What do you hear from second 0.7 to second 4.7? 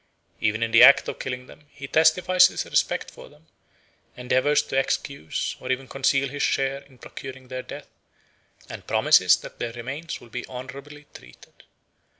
the act of killing them he testifies his respect for them, endeavours